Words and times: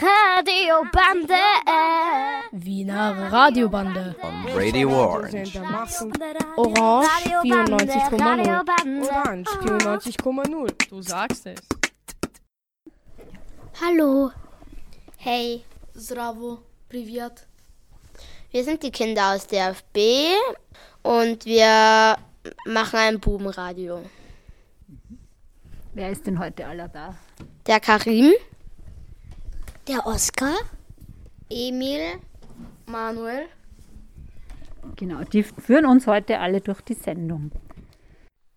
Radiobande. 0.00 1.34
Wiener 2.52 3.30
Radiobande. 3.32 4.16
On 4.22 4.46
Radio 4.54 4.90
Orange. 4.90 5.58
Orange 6.56 7.08
94,0. 7.42 9.10
Orange 9.10 9.50
94,0. 9.60 10.88
Du 10.88 11.02
sagst 11.02 11.46
es. 11.46 11.60
Hallo. 13.80 14.30
Hey, 15.16 15.64
Zdravo, 15.96 16.58
Privyat. 16.88 17.46
wir 18.50 18.64
sind 18.64 18.82
die 18.82 18.90
Kinder 18.90 19.34
aus 19.34 19.46
der 19.46 19.70
FB 19.74 20.34
und 21.02 21.44
wir 21.44 22.16
machen 22.66 22.98
ein 22.98 23.20
Bubenradio. 23.20 24.02
Wer 25.94 26.10
ist 26.10 26.26
denn 26.26 26.38
heute 26.38 26.66
aller 26.66 26.88
da? 26.88 27.14
Der 27.66 27.78
Karim, 27.78 28.32
Der 29.88 30.06
Oskar. 30.06 30.54
Emil, 31.50 32.20
Manuel. 32.86 33.46
Genau, 34.96 35.22
die 35.24 35.42
führen 35.42 35.86
uns 35.86 36.06
heute 36.06 36.38
alle 36.38 36.60
durch 36.60 36.80
die 36.82 36.94
Sendung. 36.94 37.50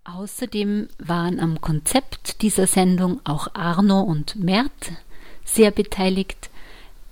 Außerdem 0.03 0.87
waren 0.99 1.39
am 1.39 1.61
Konzept 1.61 2.41
dieser 2.43 2.67
Sendung 2.67 3.21
auch 3.23 3.47
Arno 3.55 4.01
und 4.01 4.35
Mert 4.35 4.91
sehr 5.43 5.71
beteiligt. 5.71 6.49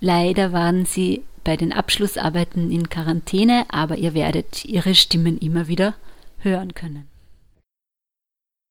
Leider 0.00 0.52
waren 0.52 0.86
sie 0.86 1.24
bei 1.42 1.56
den 1.56 1.72
Abschlussarbeiten 1.72 2.70
in 2.70 2.88
Quarantäne, 2.88 3.66
aber 3.68 3.96
ihr 3.96 4.14
werdet 4.14 4.64
ihre 4.64 4.94
Stimmen 4.94 5.38
immer 5.38 5.66
wieder 5.66 5.94
hören 6.38 6.74
können. 6.74 7.08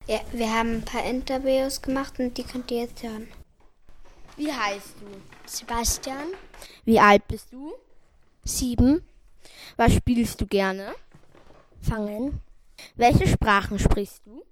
Ja, 0.08 0.22
wir 0.32 0.52
haben 0.54 0.76
ein 0.76 0.86
paar 0.86 1.04
Interviews 1.06 1.82
gemacht 1.82 2.20
und 2.20 2.38
die 2.38 2.44
könnt 2.44 2.72
ihr 2.72 2.82
jetzt 2.82 3.04
hören. 3.04 3.28
wie 4.38 4.52
heißt 4.52 4.96
du? 5.02 5.33
Sebastian. 5.46 6.28
Wie 6.86 7.00
alt 7.00 7.28
bist 7.28 7.52
du? 7.52 7.74
Sieben. 8.44 9.04
Was 9.78 9.94
spielst 9.94 10.40
du 10.42 10.48
gerne? 10.48 10.96
Fangen. 11.82 12.42
Welche 12.96 13.28
Sprachen 13.28 13.80
sprichst 13.80 14.22
du? 14.26 14.44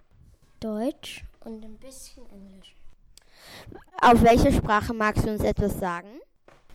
Deutsch 0.60 1.24
und 1.42 1.64
ein 1.64 1.78
bisschen 1.78 2.30
Englisch. 2.30 2.76
Auf 4.02 4.22
welche 4.22 4.52
Sprache 4.52 4.94
magst 4.94 5.26
du 5.26 5.32
uns 5.32 5.44
etwas 5.44 5.80
sagen? 5.80 6.20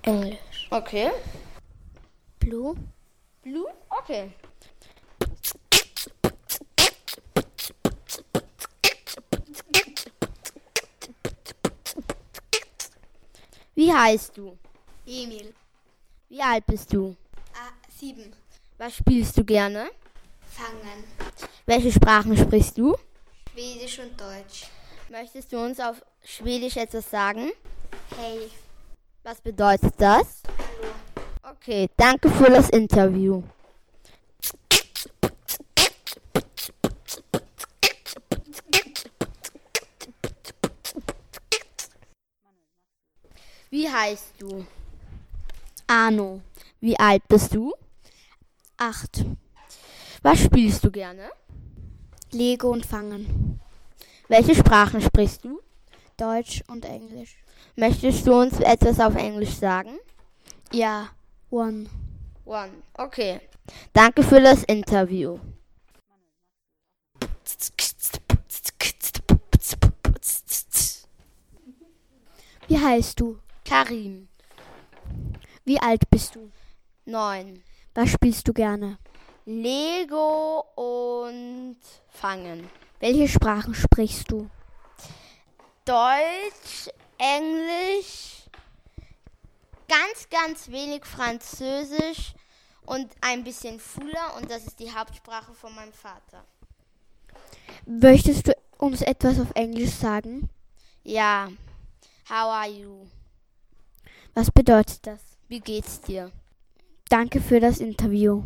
Englisch. 0.03 0.69
Okay. 0.71 1.11
Blue. 2.39 2.75
Blue? 3.43 3.67
Okay. 3.89 4.33
Wie 13.77 13.93
heißt 13.93 14.39
du? 14.39 14.57
Emil. 15.07 15.53
Wie 16.31 16.41
alt 16.41 16.67
bist 16.67 16.91
du? 16.95 17.15
Ah, 17.53 17.73
sieben. 17.95 18.33
Was 18.79 18.97
spielst 18.97 19.37
du 19.37 19.45
gerne? 19.45 19.91
Fangen. 20.51 21.05
Welche 21.67 21.93
Sprachen 21.93 22.35
sprichst 22.39 22.79
du? 22.79 22.97
Schwedisch 23.53 23.99
und 23.99 24.19
Deutsch. 24.19 24.65
Möchtest 25.11 25.53
du 25.53 25.59
uns 25.59 25.79
auf 25.79 26.03
Schwedisch 26.25 26.79
etwas 26.79 27.11
sagen? 27.11 27.53
Hey. 28.17 28.51
Was 29.23 29.43
bedeutet 29.43 29.93
das? 29.99 30.43
Okay, 31.43 31.91
danke 31.99 32.31
für 32.31 32.49
das 32.49 32.71
Interview. 32.71 33.43
Wie 43.77 43.91
heißt 43.91 44.33
du? 44.39 44.65
Arno. 45.87 46.41
Wie 46.81 46.99
alt 46.99 47.29
bist 47.29 47.55
du? 47.55 47.75
Acht. 48.79 49.23
Was 50.23 50.39
spielst 50.41 50.83
du 50.83 50.91
gerne? 50.91 51.29
Lego 52.33 52.71
und 52.71 52.87
Fangen. 52.87 53.61
Welche 54.29 54.55
Sprachen 54.55 55.03
sprichst 55.03 55.45
du? 55.45 55.61
Deutsch 56.17 56.65
und 56.69 56.87
Englisch. 56.87 57.37
Möchtest 57.75 58.27
du 58.27 58.41
uns 58.41 58.59
etwas 58.61 58.99
auf 58.99 59.15
Englisch 59.15 59.57
sagen? 59.57 59.99
Ja. 60.73 61.11
One. 61.51 61.85
One. 62.47 62.73
Okay. 62.95 63.43
Danke 63.93 64.23
für 64.23 64.41
das 64.41 64.65
Interview. 64.65 65.39
Wie 72.69 72.79
heißt 72.79 73.21
du? 73.21 73.39
Karim. 73.67 74.29
Wie 75.65 75.81
alt 75.81 76.09
bist 76.09 76.37
du? 76.37 76.53
Neun. 77.05 77.65
Was 77.95 78.11
spielst 78.11 78.47
du 78.47 78.53
gerne? 78.53 78.99
Lego 79.45 80.65
und 80.77 81.79
Fangen. 82.09 82.71
Welche 83.01 83.29
Sprachen 83.29 83.75
sprichst 83.75 84.31
du? 84.31 84.49
Deutsch, 85.85 86.89
Englisch, 87.19 88.45
ganz, 89.89 90.29
ganz 90.31 90.69
wenig 90.71 91.05
Französisch 91.05 92.35
und 92.87 93.11
ein 93.21 93.43
bisschen 93.43 93.81
Fula 93.81 94.37
und 94.37 94.51
das 94.51 94.67
ist 94.67 94.79
die 94.79 94.93
Hauptsprache 94.93 95.53
von 95.55 95.75
meinem 95.75 95.93
Vater. 95.93 96.45
Möchtest 97.85 98.49
du 98.49 98.57
uns 98.79 99.03
etwas 99.03 99.41
auf 99.41 99.51
Englisch 99.55 99.91
sagen? 99.93 100.49
Ja. 101.03 101.49
How 102.29 102.51
are 102.51 102.69
you? 102.69 103.07
Was 104.37 104.51
bedeutet 104.51 104.99
das? 105.07 105.23
Wie 105.49 105.61
geht's 105.61 105.99
dir? 106.03 106.31
Danke 107.09 107.41
für 107.41 107.59
das 107.59 107.79
Interview. 107.79 108.45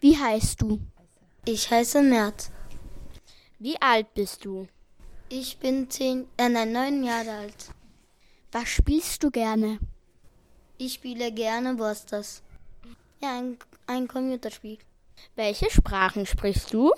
Wie 0.00 0.18
heißt 0.18 0.60
du? 0.60 0.80
Ich 1.44 1.70
heiße 1.70 2.02
Mert. 2.02 2.50
Wie 3.60 3.80
alt 3.80 4.12
bist 4.14 4.44
du? 4.44 4.66
Ich 5.28 5.58
bin 5.58 5.88
zehn, 5.88 6.26
äh, 6.36 6.48
nein, 6.48 6.72
neun 6.72 7.04
Jahre 7.04 7.30
alt. 7.30 7.70
Was 8.50 8.70
spielst 8.70 9.22
du 9.22 9.30
gerne? 9.30 9.78
Ich 10.78 10.94
spiele 10.94 11.30
gerne 11.30 11.76
Busters. 11.76 12.42
Ja, 13.22 13.38
ein, 13.38 13.56
ein 13.86 14.08
Computerspiel. 14.08 14.78
Welche 15.36 15.70
Sprachen 15.70 16.26
sprichst 16.26 16.74
du? 16.74 16.92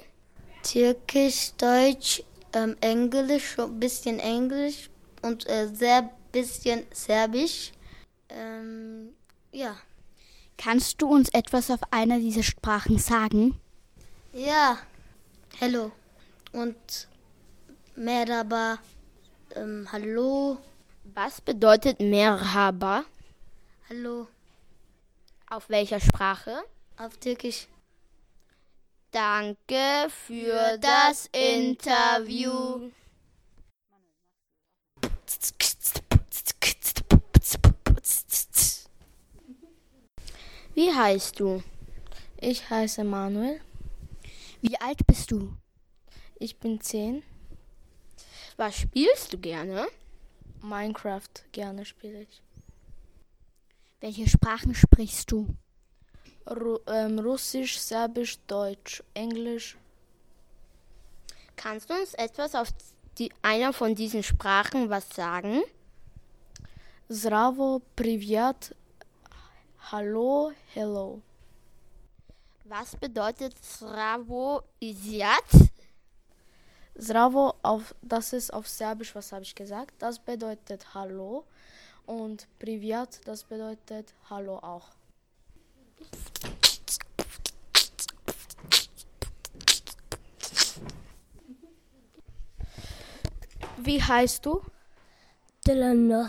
Türkisch, 0.62 1.52
Deutsch, 1.58 2.22
ähm, 2.52 2.76
Englisch, 2.80 3.58
ein 3.58 3.80
bisschen 3.80 4.18
Englisch 4.18 4.90
und 5.22 5.48
äh, 5.48 5.68
sehr 5.72 6.10
bisschen 6.32 6.86
Serbisch. 6.92 7.72
Ähm, 8.28 9.14
ja. 9.52 9.76
Kannst 10.56 11.00
du 11.02 11.08
uns 11.08 11.28
etwas 11.30 11.70
auf 11.70 11.80
einer 11.90 12.18
dieser 12.18 12.42
Sprachen 12.42 12.98
sagen? 12.98 13.60
Ja. 14.32 14.78
Hello. 15.58 15.92
Und 16.52 17.08
Merhaba. 17.94 18.78
Ähm, 19.54 19.86
hallo. 19.92 20.58
Was 21.14 21.40
bedeutet 21.40 22.00
Merhaba? 22.00 23.04
Hallo. 23.88 24.28
Auf 25.50 25.68
welcher 25.68 26.00
Sprache? 26.00 26.62
Auf 26.96 27.18
Türkisch. 27.18 27.66
Danke 29.12 30.08
für 30.08 30.78
das 30.78 31.28
Interview. 31.32 32.90
Wie 40.74 40.90
heißt 40.90 41.38
du? 41.38 41.62
Ich 42.40 42.70
heiße 42.70 43.04
Manuel. 43.04 43.60
Wie 44.62 44.80
alt 44.80 45.06
bist 45.06 45.30
du? 45.30 45.58
Ich 46.36 46.58
bin 46.58 46.80
zehn. 46.80 47.22
Was 48.56 48.78
spielst 48.78 49.34
du 49.34 49.38
gerne? 49.38 49.88
Minecraft 50.62 51.28
gerne 51.52 51.84
spiele 51.84 52.22
ich. 52.22 52.42
Welche 54.00 54.26
Sprachen 54.26 54.74
sprichst 54.74 55.30
du? 55.30 55.54
Ru 56.46 56.78
ähm, 56.86 57.18
Russisch, 57.18 57.78
Serbisch, 57.78 58.38
Deutsch, 58.46 59.02
Englisch. 59.14 59.76
Kannst 61.56 61.88
du 61.88 61.94
uns 61.94 62.14
etwas 62.14 62.54
auf 62.54 62.68
die, 63.18 63.32
einer 63.42 63.72
von 63.72 63.94
diesen 63.94 64.22
Sprachen 64.22 64.90
was 64.90 65.08
sagen? 65.10 65.62
Zdravo, 67.08 67.82
Privyat, 67.94 68.74
Hallo, 69.90 70.52
Hello. 70.72 71.20
Was 72.64 72.96
bedeutet 72.96 73.54
Sravo 73.62 74.62
Isiat? 74.80 75.70
Zdravo, 76.98 77.54
auf, 77.62 77.94
das 78.00 78.32
ist 78.32 78.52
auf 78.52 78.66
Serbisch, 78.66 79.14
was 79.14 79.32
habe 79.32 79.42
ich 79.42 79.54
gesagt? 79.54 79.94
Das 79.98 80.18
bedeutet 80.18 80.94
Hallo. 80.94 81.44
Und 82.06 82.48
Privyat, 82.58 83.20
das 83.26 83.44
bedeutet 83.44 84.14
Hallo 84.30 84.56
auch. 84.58 84.88
Wie 93.78 94.02
heißt 94.02 94.46
du? 94.46 94.62
Delano. 95.66 96.28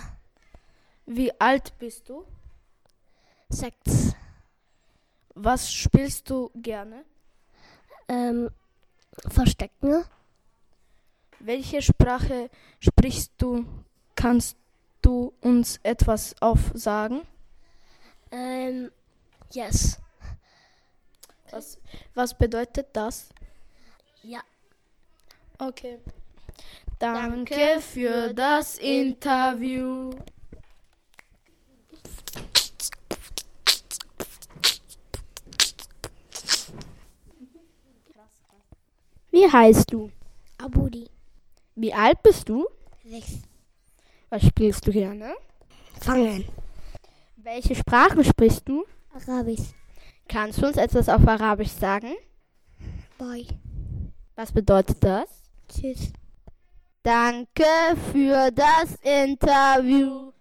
Wie 1.06 1.32
alt 1.40 1.78
bist 1.78 2.10
du? 2.10 2.26
Sechs. 3.50 4.16
Was 5.36 5.72
spielst 5.72 6.30
du 6.30 6.50
gerne? 6.56 7.06
Ähm, 8.08 8.50
Verstecken. 9.28 10.04
Welche 11.40 11.82
Sprache 11.82 12.50
sprichst 12.80 13.34
du? 13.38 13.66
Kannst 14.16 14.58
du 15.02 15.34
uns 15.42 15.80
etwas 15.84 16.36
aufsagen? 16.42 17.22
Ähm, 18.32 18.92
yes. 19.54 19.98
Was, 21.52 21.78
was 22.16 22.38
bedeutet 22.38 22.88
das? 22.94 23.30
Ja. 24.24 24.42
Okay. 25.60 26.00
Danke 27.00 27.80
für 27.82 28.34
das 28.34 28.78
Interview. 28.78 30.12
Wie 39.32 39.52
heißt 39.52 39.92
du? 39.92 40.12
Abudi. 40.58 41.10
Wie 41.76 41.94
alt 41.94 42.22
bist 42.24 42.48
du? 42.48 42.68
Sechs. 43.04 43.42
Was 44.30 44.44
spielst 44.46 44.86
du 44.88 44.92
gerne? 44.92 45.34
Fangen. 46.02 46.46
Welche 47.38 47.76
Sprache 47.76 48.24
sprichst 48.24 48.68
du? 48.70 48.86
Arabisch. 49.14 49.74
Kannst 50.28 50.62
du 50.62 50.68
uns 50.68 50.78
etwas 50.78 51.08
auf 51.10 51.28
Arabisch 51.28 51.72
sagen? 51.72 52.16
Bye. 53.18 53.46
Was 54.36 54.52
bedeutet 54.52 54.98
das? 55.04 55.28
Tschüss. 55.70 56.12
Danke 57.04 57.66
für 58.12 58.50
das 58.52 58.96
Interview. 59.02 60.32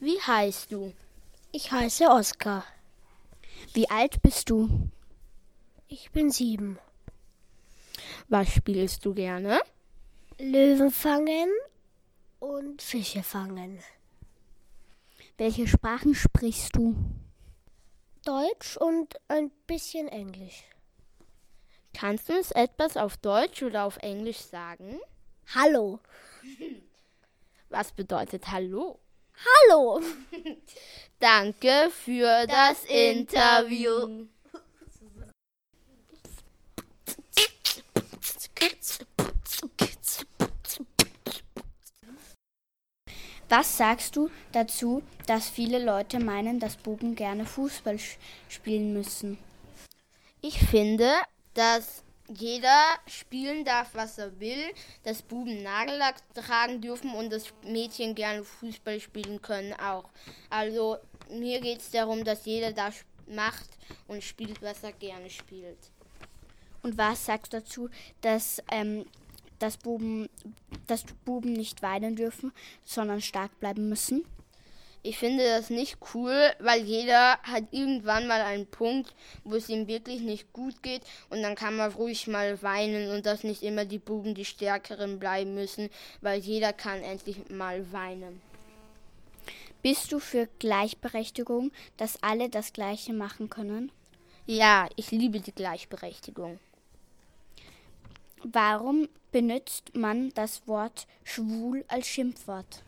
Wie 0.00 0.20
heißt 0.20 0.72
du? 0.72 0.92
Ich 1.52 1.70
heiße 1.70 2.04
Oskar. 2.08 2.64
Wie 3.72 3.88
alt 3.88 4.20
bist 4.22 4.50
du? 4.50 4.90
Ich 5.88 6.10
bin 6.10 6.30
sieben. 6.30 6.78
Was 8.28 8.48
spielst 8.48 9.04
du 9.04 9.14
gerne? 9.14 9.60
Löwen 10.40 10.90
fangen 10.90 11.50
und 12.38 12.80
Fische 12.80 13.22
fangen. 13.22 13.78
Welche 15.36 15.66
Sprachen 15.68 16.14
sprichst 16.14 16.76
du? 16.76 16.96
Deutsch 18.24 18.78
und 18.78 19.16
ein 19.28 19.50
bisschen 19.66 20.08
Englisch. 20.08 20.64
Kannst 21.92 22.28
du 22.28 22.38
uns 22.38 22.52
etwas 22.52 22.96
auf 22.96 23.18
Deutsch 23.18 23.62
oder 23.62 23.84
auf 23.84 23.98
Englisch 23.98 24.38
sagen? 24.38 24.98
Hallo. 25.54 26.00
Was 27.68 27.92
bedeutet 27.92 28.50
Hallo? 28.50 28.98
Hallo. 29.68 30.00
Danke 31.18 31.90
für 31.90 32.46
das, 32.46 32.84
Interview. 32.86 34.26
Was 43.50 43.76
sagst 43.76 44.14
du 44.14 44.30
dazu, 44.52 45.02
dass 45.26 45.50
viele 45.50 45.84
Leute 45.84 46.20
meinen, 46.20 46.60
dass 46.60 46.76
Buben 46.76 47.16
gerne 47.16 47.44
Fußball 47.44 47.98
spielen 48.48 48.92
müssen? 48.92 49.38
Ich 50.40 50.60
finde, 50.60 51.10
dass 51.54 52.04
jeder 52.28 52.94
spielen 53.08 53.64
darf, 53.64 53.90
was 53.94 54.18
er 54.18 54.38
will, 54.38 54.72
dass 55.02 55.22
Buben 55.22 55.64
Nagellack 55.64 56.22
tragen 56.32 56.80
dürfen 56.80 57.12
und 57.12 57.30
dass 57.30 57.52
Mädchen 57.64 58.14
gerne 58.14 58.44
Fußball 58.44 59.00
spielen 59.00 59.42
können 59.42 59.72
auch. 59.72 60.08
Also 60.48 60.98
mir 61.28 61.60
geht 61.60 61.80
es 61.80 61.90
darum, 61.90 62.22
dass 62.22 62.44
jeder 62.44 62.70
das 62.70 63.04
macht 63.26 63.68
und 64.06 64.22
spielt, 64.22 64.62
was 64.62 64.84
er 64.84 64.92
gerne 64.92 65.28
spielt. 65.28 65.90
Und 66.84 66.96
was 66.96 67.26
sagst 67.26 67.52
du 67.52 67.58
dazu, 67.58 67.90
dass, 68.20 68.62
ähm, 68.70 69.06
dass, 69.60 69.76
Buben, 69.76 70.28
dass 70.88 71.04
Buben 71.24 71.52
nicht 71.52 71.82
weinen 71.82 72.16
dürfen, 72.16 72.52
sondern 72.84 73.20
stark 73.20 73.60
bleiben 73.60 73.88
müssen? 73.88 74.24
Ich 75.02 75.16
finde 75.16 75.44
das 75.44 75.70
nicht 75.70 75.96
cool, 76.14 76.52
weil 76.58 76.82
jeder 76.82 77.38
hat 77.42 77.64
irgendwann 77.70 78.26
mal 78.26 78.42
einen 78.42 78.66
Punkt, 78.66 79.14
wo 79.44 79.54
es 79.54 79.70
ihm 79.70 79.86
wirklich 79.86 80.20
nicht 80.20 80.52
gut 80.52 80.82
geht 80.82 81.00
und 81.30 81.42
dann 81.42 81.54
kann 81.54 81.76
man 81.76 81.92
ruhig 81.92 82.26
mal 82.26 82.60
weinen 82.62 83.10
und 83.10 83.24
dass 83.24 83.42
nicht 83.42 83.62
immer 83.62 83.86
die 83.86 83.98
Buben 83.98 84.34
die 84.34 84.44
Stärkeren 84.44 85.18
bleiben 85.18 85.54
müssen, 85.54 85.88
weil 86.20 86.40
jeder 86.40 86.74
kann 86.74 87.02
endlich 87.02 87.48
mal 87.48 87.90
weinen. 87.92 88.42
Bist 89.80 90.12
du 90.12 90.18
für 90.18 90.46
Gleichberechtigung, 90.58 91.72
dass 91.96 92.22
alle 92.22 92.50
das 92.50 92.74
Gleiche 92.74 93.14
machen 93.14 93.48
können? 93.48 93.90
Ja, 94.44 94.86
ich 94.96 95.10
liebe 95.10 95.40
die 95.40 95.54
Gleichberechtigung. 95.54 96.58
Warum 98.42 99.08
benutzt 99.32 99.94
man 99.94 100.30
das 100.34 100.66
Wort 100.66 101.06
schwul 101.24 101.84
als 101.88 102.06
Schimpfwort? 102.06 102.82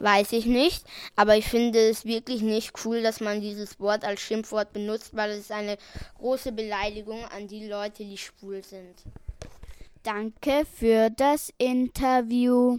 Weiß 0.00 0.32
ich 0.32 0.46
nicht, 0.46 0.84
aber 1.14 1.36
ich 1.36 1.46
finde 1.46 1.78
es 1.78 2.06
wirklich 2.06 2.40
nicht 2.40 2.72
cool, 2.84 3.02
dass 3.02 3.20
man 3.20 3.40
dieses 3.40 3.78
Wort 3.78 4.02
als 4.02 4.20
Schimpfwort 4.20 4.72
benutzt, 4.72 5.14
weil 5.14 5.30
es 5.30 5.50
eine 5.50 5.76
große 6.18 6.52
Beleidigung 6.52 7.22
an 7.26 7.46
die 7.46 7.68
Leute, 7.68 8.04
die 8.04 8.16
schwul 8.16 8.64
sind. 8.64 8.94
Danke 10.02 10.64
für 10.64 11.10
das 11.10 11.52
Interview. 11.58 12.78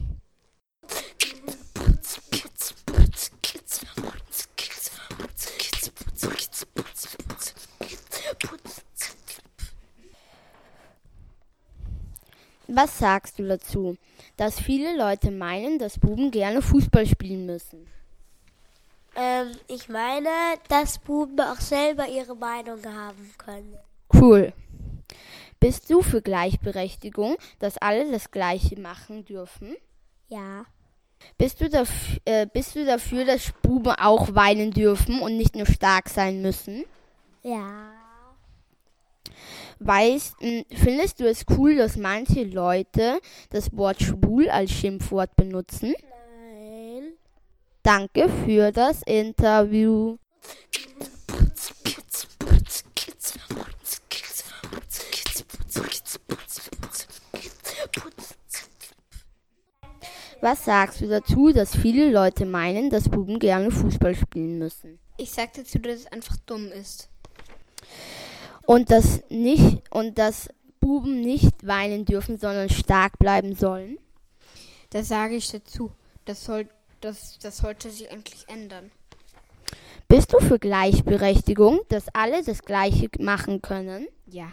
Was 12.74 13.00
sagst 13.00 13.38
du 13.38 13.48
dazu, 13.48 13.98
dass 14.38 14.62
viele 14.62 14.96
Leute 14.96 15.30
meinen, 15.30 15.78
dass 15.78 16.00
Buben 16.00 16.32
gerne 16.32 16.62
Fußball 16.62 17.06
spielen 17.06 17.46
müssen? 17.46 17.86
Ähm, 19.14 19.52
ich 19.68 19.90
meine, 19.90 20.30
dass 20.70 20.98
Buben 20.98 21.42
auch 21.42 21.60
selber 21.60 22.08
ihre 22.08 22.34
Meinung 22.34 22.80
haben 22.86 23.34
können. 23.38 23.78
Cool. 24.14 24.54
Bist 25.60 25.90
du 25.90 26.02
für 26.02 26.22
Gleichberechtigung, 26.22 27.36
dass 27.60 27.78
alle 27.78 28.10
das 28.10 28.32
Gleiche 28.32 28.80
machen 28.80 29.26
dürfen? 29.26 29.76
Ja. 30.30 30.66
Bist 31.38 31.60
du, 31.60 31.70
dafür, 31.70 32.20
äh, 32.24 32.48
bist 32.52 32.76
du 32.76 32.86
dafür, 32.86 33.26
dass 33.26 33.52
Buben 33.62 33.94
auch 34.00 34.34
weinen 34.34 34.72
dürfen 34.72 35.20
und 35.22 35.36
nicht 35.36 35.58
nur 35.58 35.66
stark 35.66 36.08
sein 36.08 36.42
müssen? 36.42 36.86
Ja. 37.44 37.92
Weißt, 39.80 40.36
findest 40.74 41.20
du 41.20 41.28
es 41.28 41.46
cool, 41.58 41.76
dass 41.76 41.98
manche 41.98 42.44
Leute 42.44 43.20
das 43.50 43.76
Wort 43.76 44.02
schwul 44.02 44.50
als 44.50 44.72
Schimpfwort 44.72 45.36
benutzen? 45.36 45.94
Nein. 46.02 47.14
Danke 47.84 48.30
für 48.46 48.72
das 48.72 49.02
Interview. 49.04 50.18
Was 60.42 60.66
sagst 60.66 61.02
du 61.02 61.08
dazu, 61.08 61.52
dass 61.52 61.76
viele 61.76 62.12
Leute 62.12 62.48
meinen, 62.48 62.90
dass 62.90 63.10
Buben 63.10 63.38
gerne 63.38 63.70
Fußball 63.70 64.16
spielen 64.16 64.58
müssen? 64.58 64.98
Ich 65.18 65.30
sag 65.30 65.54
dazu, 65.54 65.78
dass 65.78 66.00
es 66.00 66.08
einfach 66.08 66.36
dumm 66.48 66.72
ist. 66.72 67.11
Und 68.72 68.90
dass 68.90 69.22
nicht 69.30 69.82
und 69.92 70.18
dass 70.18 70.48
Buben 70.80 71.20
nicht 71.20 71.68
weinen 71.68 72.06
dürfen, 72.06 72.38
sondern 72.38 72.70
stark 72.70 73.20
bleiben 73.20 73.54
sollen? 73.54 73.98
Da 74.92 75.04
sage 75.04 75.36
ich 75.36 75.52
dazu, 75.52 75.92
das, 76.24 76.46
soll, 76.46 76.70
das, 77.02 77.38
das 77.40 77.58
sollte 77.58 77.90
sich 77.90 78.10
endlich 78.10 78.46
ändern. 78.48 78.90
Bist 80.08 80.32
du 80.32 80.40
für 80.40 80.58
Gleichberechtigung, 80.58 81.82
dass 81.90 82.06
alle 82.14 82.44
das 82.46 82.62
Gleiche 82.62 83.10
machen 83.20 83.62
können? 83.62 84.08
Ja. 84.26 84.48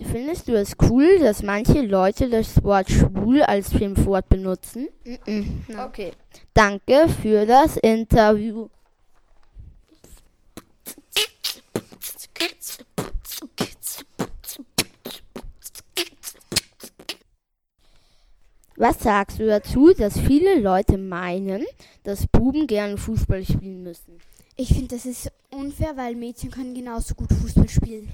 Findest 0.00 0.48
du 0.48 0.58
es 0.58 0.72
cool, 0.88 1.18
dass 1.18 1.42
manche 1.42 1.82
Leute 1.82 2.30
das 2.30 2.64
Wort 2.64 2.90
schwul 2.90 3.42
als 3.42 3.70
Schimpfwort 3.70 4.30
benutzen? 4.30 4.88
Mm 5.04 5.12
-mm, 5.26 5.46
no. 5.68 5.84
Okay. 5.84 6.12
Danke 6.54 7.06
für 7.20 7.44
das 7.44 7.76
Interview. 7.76 8.70
Was 18.76 19.00
sagst 19.00 19.38
du 19.38 19.46
dazu, 19.46 19.92
dass 19.92 20.18
viele 20.18 20.58
Leute 20.58 20.96
meinen, 20.98 21.64
dass 22.04 22.26
Buben 22.26 22.66
gerne 22.66 22.96
Fußball 22.96 23.44
spielen 23.44 23.82
müssen? 23.82 24.18
Ich 24.56 24.68
finde, 24.68 24.96
das 24.96 25.06
ist 25.06 25.30
unfair, 25.50 25.96
weil 25.96 26.14
Mädchen 26.14 26.50
können 26.50 26.74
genauso 26.74 27.14
gut 27.14 27.32
Fußball 27.32 27.68
spielen. 27.68 28.12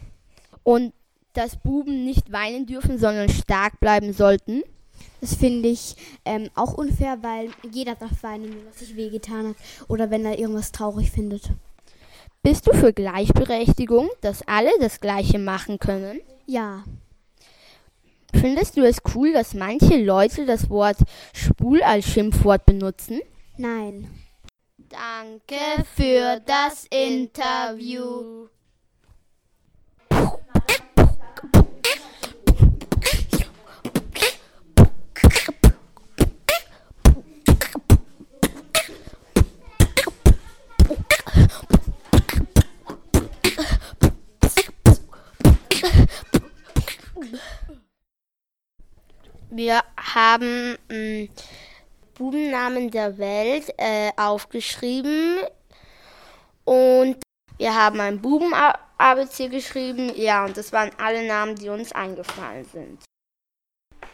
Und 0.63 0.93
dass 1.33 1.57
Buben 1.57 2.05
nicht 2.05 2.33
weinen 2.33 2.67
dürfen, 2.67 2.99
sondern 2.99 3.29
stark 3.29 3.81
bleiben 3.81 4.13
sollten. 4.13 4.63
Das 5.21 5.35
finde 5.35 5.69
ich 5.69 5.97
ähm, 6.25 6.49
auch 6.55 6.75
unfair, 6.75 7.19
weil 7.23 7.51
jeder 7.71 7.95
darf 7.95 8.23
weinen, 8.23 8.45
wenn 8.45 8.67
er 8.67 8.73
sich 8.73 8.97
wehgetan 8.97 9.49
hat 9.49 9.57
oder 9.89 10.11
wenn 10.11 10.25
er 10.25 10.39
irgendwas 10.39 10.73
traurig 10.73 11.11
findet. 11.11 11.51
Bist 12.43 12.67
du 12.67 12.73
für 12.73 12.93
Gleichberechtigung, 12.93 14.09
dass 14.21 14.47
alle 14.47 14.71
das 14.81 15.01
Gleiche 15.01 15.39
machen 15.39 15.79
können? 15.79 16.21
Ja. 16.47 16.85
Findest 18.41 18.77
du 18.77 18.87
es 18.87 18.99
cool, 19.15 19.33
dass 19.33 19.55
manche 19.55 20.03
Leute 20.03 20.47
das 20.47 20.71
Wort 20.71 20.99
schwul 21.35 21.83
als 21.83 22.07
Schimpfwort 22.07 22.65
benutzen? 22.67 23.21
Nein. 23.57 24.09
Danke 24.89 25.85
für 25.97 26.41
das 26.47 26.87
Interview. 26.91 28.49
Wir 49.59 49.83
haben 49.97 50.79
mh, 50.89 50.95
mm, 50.95 51.29
Bubennamen 52.15 52.93
der 52.93 53.19
Welt 53.19 53.75
äh, 53.77 54.13
aufgeschrieben 54.17 55.41
und 56.65 57.17
wir 57.57 57.75
haben 57.75 57.99
ein 57.99 58.23
Buben-ABC 58.23 59.49
geschrieben. 59.49 60.13
Ja, 60.15 60.45
und 60.45 60.57
das 60.57 60.73
waren 60.73 60.93
alle 60.97 61.27
Namen, 61.27 61.57
die 61.57 61.69
uns 61.71 61.91
eingefallen 61.91 62.67
sind. 62.67 63.03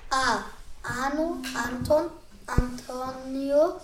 A. 0.09 0.45
Anu, 0.83 1.37
Anton, 1.55 2.09
Antonio, 2.47 3.79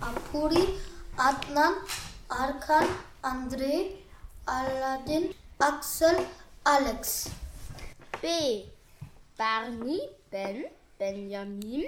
Apuri, 0.00 0.78
Adnan, 1.16 1.74
Arkan, 2.28 2.86
André, 3.20 3.96
Aladdin, 4.46 5.34
Axel, 5.58 6.18
Alex. 6.62 7.30
B. 8.22 8.66
Barney, 9.36 10.00
Ben, 10.30 10.66
Benjamin, 10.98 11.84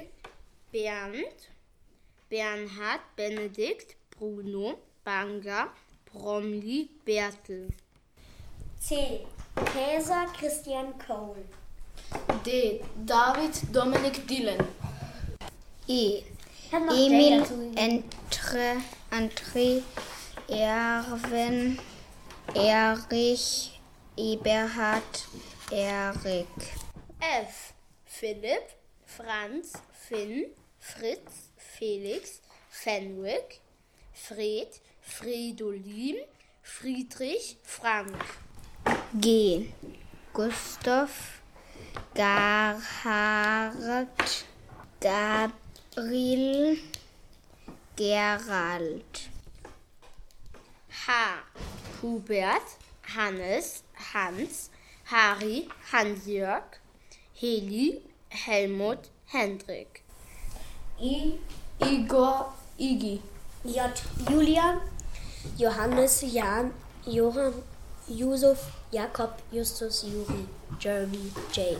Bernd, 0.72 1.48
Bernhard, 2.28 3.00
Benedikt, 3.16 3.96
Bruno, 4.10 4.78
Banga, 5.04 5.68
Bromley, 6.12 6.88
Bertel. 7.04 7.68
C. 8.78 9.26
Käser 9.72 10.26
Christian 10.38 10.94
Cole. 10.98 11.44
D. 12.44 12.80
David 13.04 13.54
Dominik 13.72 14.26
Dylan. 14.28 14.66
E. 15.88 16.22
Emil 16.72 17.44
Entre, 17.76 18.76
André 19.10 19.82
Erwin 20.48 21.78
Erich 22.54 23.80
Eberhard 24.16 25.26
Erik. 25.70 26.46
F. 27.20 27.72
Philipp, 28.04 28.75
Franz, 29.16 29.72
Finn, 29.94 30.44
Fritz, 30.78 31.48
Felix, 31.56 32.42
Fenwick, 32.68 33.62
Fred, 34.12 34.68
Fridolin, 35.02 36.18
Friedrich, 36.62 37.56
Frank. 37.62 38.14
G. 39.18 39.72
Gustav, 40.34 41.40
Gerhard, 42.14 44.08
Gabriel, 45.00 46.76
Gerald. 47.96 49.30
H. 50.90 51.38
Hubert, 52.02 52.76
Hannes, 53.00 53.82
Hans, 54.12 54.68
Harry, 55.04 55.68
Hans-Jörg, 55.90 56.64
Heli, 57.32 58.02
Helmut, 58.30 59.08
Hendrik. 59.26 60.02
I, 61.00 61.38
Igor, 61.80 62.52
Igi. 62.78 63.20
J. 63.64 63.90
Julian, 64.28 64.80
Johannes, 65.58 66.20
Jan, 66.22 66.72
Johann, 67.04 67.54
Josef, 68.08 68.72
Jakob, 68.92 69.32
Justus, 69.52 70.02
Juri, 70.02 70.46
Jeremy, 70.78 71.32
Jay. 71.52 71.76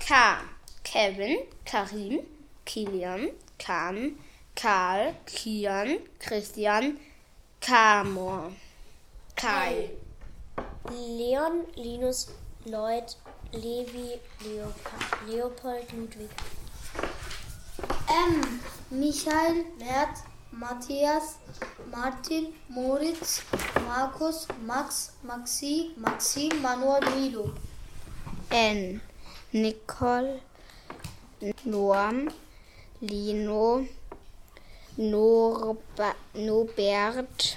K. 0.00 0.36
Kevin, 0.84 1.44
Karim, 1.64 2.20
Kilian, 2.64 3.32
Kahn, 3.58 4.16
Karl, 4.54 5.14
Kian, 5.26 6.00
Christian, 6.24 6.98
Kamor. 7.60 8.52
Kai. 9.36 9.90
Leon, 10.90 11.66
Linus, 11.76 12.30
Lloyd, 12.66 13.14
Levi, 13.54 14.18
Leopold, 14.46 15.28
Leopold 15.28 15.92
Ludwig. 15.92 16.30
M. 18.08 18.60
Michael, 18.90 19.64
Mert, 19.78 20.18
Matthias, 20.52 21.36
Martin, 21.90 22.54
Moritz, 22.70 23.42
Markus, 23.86 24.48
Max, 24.64 25.12
Maxi, 25.26 25.94
Maxim, 25.98 26.62
Manuel, 26.62 27.00
Milo. 27.14 27.52
N. 28.50 29.02
Nicole, 29.52 30.40
Norm, 31.66 32.30
Lino, 33.02 33.86
Norba, 34.96 36.14
Norbert, 36.34 37.56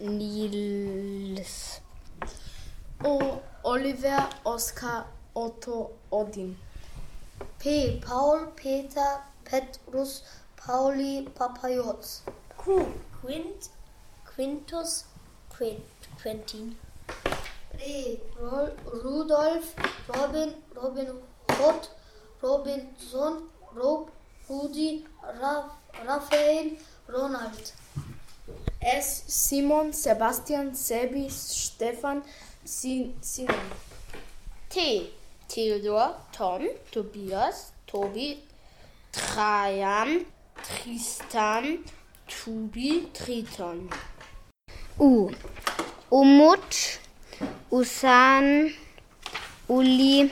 Nils. 0.00 1.80
O. 3.04 3.40
Oliver, 3.64 4.28
Oskar, 4.44 5.06
Otto, 5.34 5.92
Odin. 6.10 6.56
P. 7.60 8.00
Paul, 8.04 8.46
Peter, 8.56 9.20
Petrus, 9.44 10.22
Pauli, 10.56 11.28
Papayos. 11.34 12.22
Q. 12.58 12.86
Quint, 13.20 13.68
Quintus, 14.24 15.04
Quint, 15.48 15.80
Quentin. 16.20 16.74
R. 18.40 18.72
Rudolf, 19.04 19.74
Robin, 20.08 20.54
Robin 20.74 21.08
Hood, 21.50 21.88
Robinson, 22.42 23.44
Rob, 23.74 24.10
Rudi, 24.48 25.06
Raf, 25.40 25.70
Raphael, 26.04 26.72
Ronald. 27.08 27.72
S. 28.80 29.22
Simon, 29.28 29.92
Sebastian, 29.92 30.72
Sebi, 30.72 31.30
Stefan, 31.30 32.22
Simon. 32.64 33.14
T. 34.68 35.10
Theodor, 35.48 36.14
Tom, 36.32 36.68
Tobias, 36.90 37.72
Tobi, 37.86 38.38
Trajan, 39.12 40.24
Tristan, 40.62 41.78
Tubi, 42.28 43.12
Triton. 43.12 43.90
U. 44.98 45.30
Umut, 46.10 46.98
Usan, 47.70 48.72
Uli, 49.68 50.30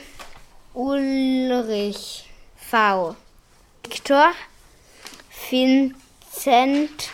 Ulrich. 0.73 2.25
V. 2.71 3.15
Viktor, 3.83 4.33
Vincent, 5.49 7.11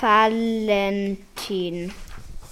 Valentin. 0.00 1.92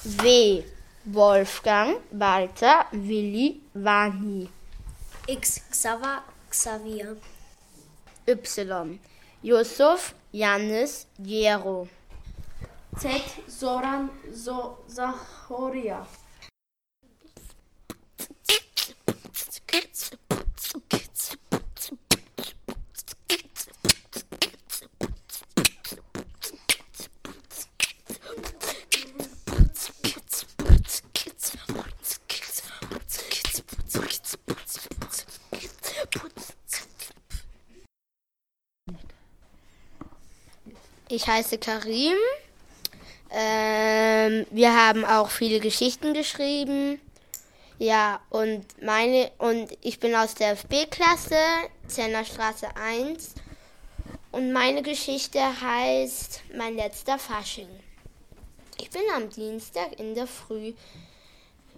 W. 0.05 0.72
Wolfgang, 1.05 1.97
Walter, 2.13 2.87
Willi, 2.93 3.61
Vani. 3.75 4.49
X. 5.29 5.61
Xaver, 5.73 6.23
Xavier. 6.51 7.17
Y. 8.27 8.99
Yusuf, 9.43 10.15
Janis, 10.33 11.07
Jero. 11.19 11.89
Z. 12.99 13.23
Zoran, 13.49 14.11
Zo 14.33 14.79
Zahoria. 14.87 16.07
Ich 41.13 41.27
heiße 41.27 41.59
Karim. 41.59 42.17
Ähm, 43.31 44.47
wir 44.51 44.75
haben 44.75 45.05
auch 45.05 45.29
viele 45.29 45.61
Geschichten 45.61 46.15
geschrieben. 46.15 47.03
Ja, 47.79 48.21
und 48.31 48.65
meine 48.83 49.31
und 49.37 49.77
ich 49.83 50.01
bin 50.01 50.15
aus 50.15 50.35
der 50.35 50.53
FB-Klasse, 50.53 51.37
Zennerstraße 51.87 52.75
1. 52.77 53.35
Und 54.31 54.53
meine 54.53 54.81
Geschichte 54.81 55.39
heißt 55.61 56.45
Mein 56.57 56.77
letzter 56.77 57.19
Fasching. 57.19 57.69
Ich 58.81 58.89
bin 58.89 59.03
am 59.15 59.29
Dienstag 59.29 60.01
in 60.01 60.15
der 60.15 60.27
Früh 60.27 60.73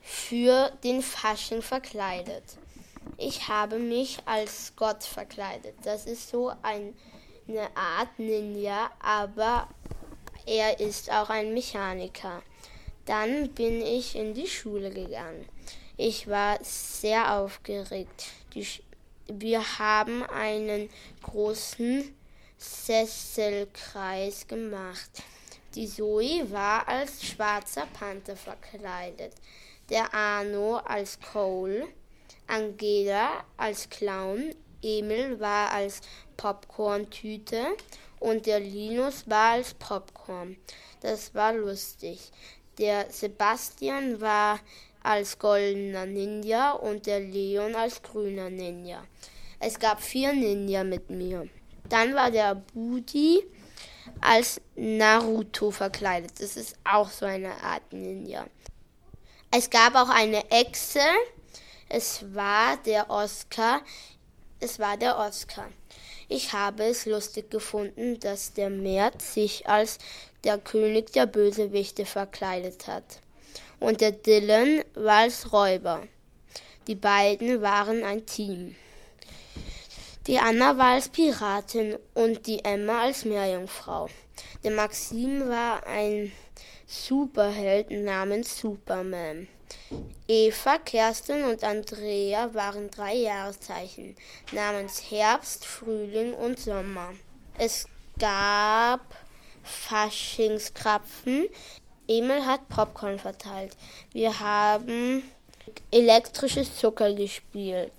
für 0.00 0.70
den 0.84 1.02
Fasching 1.02 1.60
verkleidet. 1.60 2.44
Ich 3.16 3.48
habe 3.48 3.80
mich 3.80 4.18
als 4.26 4.74
Gott 4.76 5.02
verkleidet. 5.02 5.74
Das 5.82 6.06
ist 6.06 6.28
so 6.28 6.52
ein, 6.62 6.94
eine 7.48 7.76
Art 7.76 8.18
Ninja, 8.18 8.90
aber 9.00 9.68
er 10.46 10.80
ist 10.80 11.10
auch 11.10 11.30
ein 11.30 11.54
Mechaniker. 11.54 12.42
Dann 13.06 13.50
bin 13.50 13.82
ich 13.82 14.16
in 14.16 14.34
die 14.34 14.46
Schule 14.46 14.90
gegangen. 14.90 15.46
Ich 15.96 16.28
war 16.28 16.58
sehr 16.62 17.34
aufgeregt. 17.34 18.26
Wir 19.26 19.78
haben 19.78 20.22
einen 20.24 20.90
großen 21.22 22.14
Sesselkreis 22.56 24.46
gemacht. 24.48 25.22
Die 25.74 25.88
Zoe 25.88 26.50
war 26.50 26.86
als 26.88 27.24
schwarzer 27.24 27.86
Panther 27.98 28.36
verkleidet, 28.36 29.32
der 29.90 30.14
Arno 30.14 30.76
als 30.76 31.18
Cole, 31.20 31.88
Angela 32.46 33.44
als 33.56 33.88
Clown, 33.90 34.54
Emil 34.84 35.40
war 35.40 35.72
als 35.72 36.00
Popcorn-Tüte 36.36 37.64
und 38.20 38.46
der 38.46 38.60
Linus 38.60 39.28
war 39.28 39.52
als 39.52 39.74
Popcorn. 39.74 40.56
Das 41.00 41.34
war 41.34 41.52
lustig. 41.52 42.30
Der 42.78 43.10
Sebastian 43.10 44.20
war 44.20 44.60
als 45.02 45.38
goldener 45.38 46.06
Ninja 46.06 46.72
und 46.72 47.06
der 47.06 47.20
Leon 47.20 47.74
als 47.74 48.02
grüner 48.02 48.50
Ninja. 48.50 49.04
Es 49.60 49.78
gab 49.78 50.02
vier 50.02 50.32
Ninja 50.32 50.84
mit 50.84 51.10
mir. 51.10 51.48
Dann 51.88 52.14
war 52.14 52.30
der 52.30 52.54
Budi 52.54 53.44
als 54.20 54.60
Naruto 54.74 55.70
verkleidet. 55.70 56.32
Das 56.40 56.56
ist 56.56 56.76
auch 56.84 57.10
so 57.10 57.26
eine 57.26 57.52
Art 57.62 57.92
Ninja. 57.92 58.46
Es 59.50 59.70
gab 59.70 59.94
auch 59.94 60.08
eine 60.08 60.50
Echse. 60.50 61.00
Es 61.88 62.34
war 62.34 62.76
der 62.78 63.10
Oscar. 63.10 63.82
Es 64.64 64.78
war 64.78 64.96
der 64.96 65.18
Oscar. 65.18 65.68
Ich 66.26 66.54
habe 66.54 66.84
es 66.84 67.04
lustig 67.04 67.50
gefunden, 67.50 68.18
dass 68.20 68.54
der 68.54 68.70
Mert 68.70 69.20
sich 69.20 69.68
als 69.68 69.98
der 70.42 70.56
König 70.56 71.12
der 71.12 71.26
Bösewichte 71.26 72.06
verkleidet 72.06 72.86
hat. 72.86 73.20
Und 73.78 74.00
der 74.00 74.12
Dylan 74.12 74.82
war 74.94 75.18
als 75.18 75.52
Räuber. 75.52 76.08
Die 76.86 76.94
beiden 76.94 77.60
waren 77.60 78.04
ein 78.04 78.24
Team. 78.24 78.74
Die 80.26 80.38
Anna 80.38 80.78
war 80.78 80.94
als 80.94 81.10
Piratin 81.10 81.98
und 82.14 82.46
die 82.46 82.64
Emma 82.64 83.02
als 83.02 83.26
Meerjungfrau. 83.26 84.08
Der 84.62 84.70
Maxim 84.70 85.46
war 85.46 85.86
ein 85.86 86.32
Superheld 86.86 87.90
namens 87.90 88.58
Superman. 88.58 89.46
Eva, 90.26 90.78
Kerstin 90.78 91.44
und 91.44 91.62
Andrea 91.62 92.52
waren 92.54 92.90
drei 92.90 93.14
Jahreszeichen 93.14 94.16
namens 94.52 95.10
Herbst, 95.10 95.66
Frühling 95.66 96.32
und 96.34 96.58
Sommer. 96.58 97.12
Es 97.58 97.86
gab 98.18 99.00
Faschingskrapfen. 99.62 101.48
Emil 102.08 102.46
hat 102.46 102.66
Popcorn 102.68 103.18
verteilt. 103.18 103.76
Wir 104.12 104.40
haben 104.40 105.22
elektrisches 105.90 106.74
Zucker 106.76 107.12
gespielt. 107.12 107.92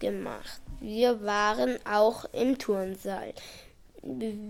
gemacht. 0.00 0.60
Wir 0.80 1.22
waren 1.22 1.78
auch 1.86 2.24
im 2.32 2.58
Turnsaal. 2.58 3.32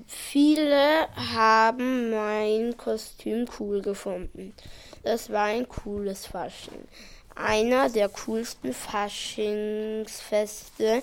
Viele 0.06 1.08
haben 1.34 2.10
mein 2.10 2.76
Kostüm 2.76 3.46
cool 3.58 3.82
gefunden. 3.82 4.54
Das 5.02 5.28
war 5.30 5.46
ein 5.46 5.68
cooles 5.68 6.26
Fasching. 6.26 6.86
Einer 7.34 7.88
der 7.88 8.08
coolsten 8.08 8.72
Faschingsfeste, 8.72 11.02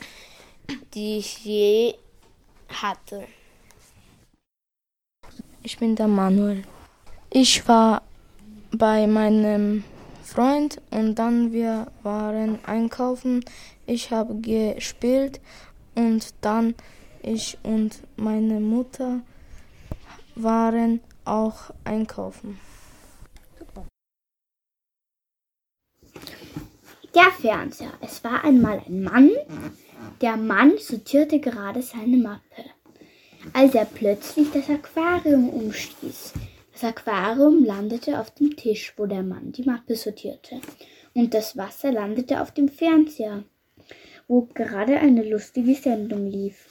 die 0.93 1.17
ich 1.17 1.43
je 1.43 1.95
hatte. 2.69 3.27
Ich 5.63 5.77
bin 5.77 5.97
der 5.97 6.07
Manuel. 6.07 6.63
Ich 7.29 7.67
war 7.67 8.01
bei 8.71 9.05
meinem 9.07 9.83
Freund 10.27 10.81
und 10.91 11.15
dann 11.15 11.53
wir 11.53 11.87
waren 12.03 12.59
einkaufen. 12.65 13.45
Ich 13.85 14.11
habe 14.11 14.35
gespielt 14.35 15.39
und 15.95 16.33
dann 16.41 16.75
ich 17.23 17.57
und 17.63 18.03
meine 18.17 18.59
Mutter 18.59 19.21
waren 20.35 20.99
auch 21.23 21.71
einkaufen. 21.85 22.59
Der 27.15 27.31
Fernseher. 27.39 27.93
Es 28.01 28.21
war 28.25 28.43
einmal 28.43 28.81
ein 28.85 29.03
Mann. 29.03 29.31
Der 30.19 30.35
Mann 30.35 30.77
sortierte 30.77 31.39
gerade 31.39 31.81
seine 31.81 32.17
Mappe, 32.17 32.65
als 33.53 33.73
er 33.73 33.85
plötzlich 33.85 34.51
das 34.51 34.69
Aquarium 34.69 35.47
umstieß. 35.49 36.33
Das 36.79 36.95
Aquarium 36.95 37.65
landete 37.65 38.19
auf 38.19 38.29
dem 38.29 38.55
Tisch, 38.55 38.93
wo 38.97 39.07
der 39.07 39.23
Mann 39.23 39.51
die 39.51 39.63
Mappe 39.63 39.95
sortierte, 39.95 40.61
und 41.15 41.33
das 41.33 41.57
Wasser 41.57 41.91
landete 41.91 42.39
auf 42.39 42.51
dem 42.51 42.69
Fernseher, 42.69 43.45
wo 44.27 44.41
gerade 44.53 44.99
eine 44.99 45.27
lustige 45.27 45.73
Sendung 45.73 46.27
lief. 46.27 46.67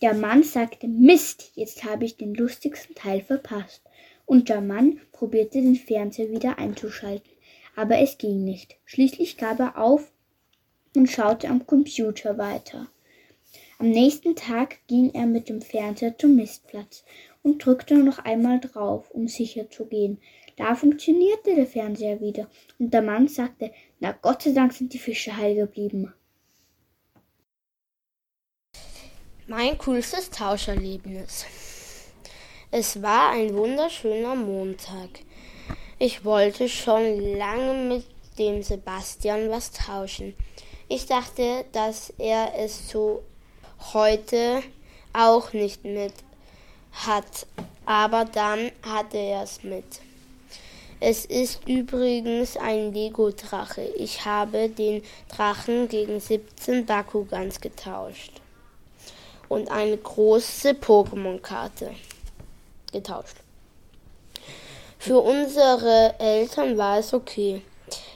Der 0.00 0.14
Mann 0.14 0.44
sagte, 0.44 0.88
Mist, 0.88 1.52
jetzt 1.56 1.84
habe 1.84 2.06
ich 2.06 2.16
den 2.16 2.32
lustigsten 2.32 2.94
Teil 2.94 3.20
verpasst. 3.20 3.82
Und 4.24 4.48
der 4.48 4.62
Mann 4.62 4.98
probierte 5.12 5.60
den 5.60 5.76
Fernseher 5.76 6.30
wieder 6.30 6.58
einzuschalten, 6.58 7.30
aber 7.76 7.98
es 7.98 8.16
ging 8.16 8.44
nicht. 8.44 8.76
Schließlich 8.86 9.36
gab 9.36 9.60
er 9.60 9.76
auf 9.76 10.10
und 10.96 11.10
schaute 11.10 11.48
am 11.48 11.66
Computer 11.66 12.38
weiter. 12.38 12.88
Am 13.78 13.90
nächsten 13.90 14.36
Tag 14.36 14.78
ging 14.86 15.12
er 15.12 15.26
mit 15.26 15.50
dem 15.50 15.60
Fernseher 15.60 16.16
zum 16.16 16.34
Mistplatz 16.36 17.04
und 17.44 17.64
drückte 17.64 17.94
noch 17.94 18.18
einmal 18.18 18.58
drauf, 18.58 19.10
um 19.10 19.28
sicher 19.28 19.70
zu 19.70 19.84
gehen. 19.84 20.20
Da 20.56 20.74
funktionierte 20.74 21.54
der 21.54 21.66
Fernseher 21.66 22.20
wieder 22.20 22.48
und 22.78 22.92
der 22.92 23.02
Mann 23.02 23.28
sagte, 23.28 23.70
na 24.00 24.12
Gott 24.12 24.42
sei 24.42 24.52
Dank 24.52 24.72
sind 24.72 24.92
die 24.92 24.98
Fische 24.98 25.36
heil 25.36 25.54
geblieben. 25.54 26.12
Mein 29.46 29.76
coolstes 29.78 30.30
Tauscherlebnis. 30.30 31.44
Es 32.70 33.02
war 33.02 33.30
ein 33.30 33.54
wunderschöner 33.54 34.34
Montag. 34.34 35.10
Ich 35.98 36.24
wollte 36.24 36.68
schon 36.68 37.36
lange 37.36 37.74
mit 37.94 38.06
dem 38.38 38.62
Sebastian 38.62 39.50
was 39.50 39.70
tauschen. 39.70 40.34
Ich 40.88 41.06
dachte, 41.06 41.66
dass 41.72 42.12
er 42.18 42.54
es 42.56 42.88
so 42.88 43.22
heute 43.92 44.62
auch 45.12 45.52
nicht 45.52 45.84
mit 45.84 46.12
hat, 46.94 47.46
aber 47.86 48.24
dann 48.24 48.70
hatte 48.82 49.18
er 49.18 49.42
es 49.42 49.62
mit. 49.62 49.84
Es 51.00 51.26
ist 51.26 51.68
übrigens 51.68 52.56
ein 52.56 52.92
Lego-Drache. 52.92 53.82
Ich 53.96 54.24
habe 54.24 54.68
den 54.68 55.02
Drachen 55.28 55.88
gegen 55.88 56.20
17 56.20 56.86
Bakugans 56.86 57.60
getauscht 57.60 58.40
und 59.48 59.70
eine 59.70 59.98
große 59.98 60.70
Pokémon-Karte 60.70 61.90
getauscht. 62.90 63.36
Für 64.98 65.18
unsere 65.18 66.14
Eltern 66.18 66.78
war 66.78 66.98
es 66.98 67.12
okay. 67.12 67.60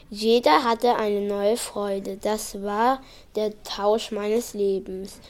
Jeder 0.08 0.64
hatte 0.64 0.96
eine 0.96 1.20
neue 1.20 1.58
Freude. 1.58 2.16
Das 2.16 2.62
war 2.62 3.02
der 3.36 3.62
Tausch 3.62 4.10
meines 4.10 4.54
Lebens. 4.54 5.20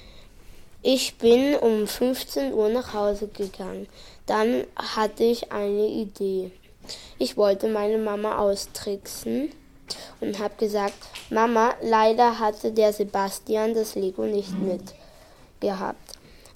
Ich 0.83 1.19
bin 1.19 1.57
um 1.57 1.89
15 1.89 2.53
Uhr 2.53 2.69
nach 2.69 2.95
Hause 2.95 3.27
gegangen. 3.29 3.89
Dann 4.27 4.65
hatte 4.77 5.25
ich 5.25 5.51
eine 5.51 5.89
Idee. 5.89 6.53
Ich 7.19 7.37
wollte 7.37 7.69
meine 7.69 7.99
Mama 7.99 8.39
austricksen 8.39 9.51
und 10.21 10.39
habe 10.39 10.55
gesagt, 10.57 10.95
Mama, 11.31 11.75
leider 11.83 12.39
hatte 12.39 12.73
der 12.73 12.93
Sebastian 12.93 13.75
das 13.75 13.97
Lego 13.97 14.23
nicht 14.23 14.57
mit 14.59 14.95
gehabt. 15.61 16.15